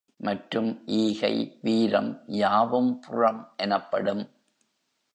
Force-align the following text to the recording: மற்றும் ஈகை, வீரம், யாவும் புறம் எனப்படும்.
மற்றும் 0.19 0.83
ஈகை, 0.85 1.59
வீரம், 1.61 2.21
யாவும் 2.25 2.99
புறம் 2.99 3.53
எனப்படும். 3.57 4.23